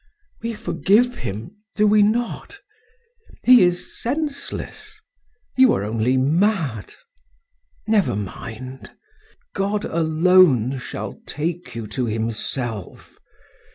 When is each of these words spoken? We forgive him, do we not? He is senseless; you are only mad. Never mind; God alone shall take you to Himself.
We 0.41 0.53
forgive 0.55 1.17
him, 1.17 1.57
do 1.75 1.85
we 1.85 2.01
not? 2.01 2.57
He 3.43 3.61
is 3.61 4.01
senseless; 4.01 4.99
you 5.55 5.73
are 5.73 5.83
only 5.83 6.17
mad. 6.17 6.95
Never 7.85 8.15
mind; 8.15 8.93
God 9.53 9.85
alone 9.85 10.79
shall 10.79 11.21
take 11.27 11.75
you 11.75 11.85
to 11.85 12.05
Himself. 12.07 13.19